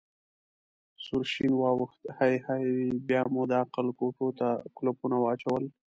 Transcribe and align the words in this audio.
سور 1.03 1.23
شین 1.33 1.53
واوښت: 1.57 1.99
هی 2.17 2.35
هی، 2.45 2.65
بیا 3.07 3.21
مو 3.33 3.41
د 3.51 3.53
عقل 3.63 3.87
کوټو 3.99 4.27
ته 4.39 4.47
کولپونه 4.77 5.17
واچول. 5.19 5.63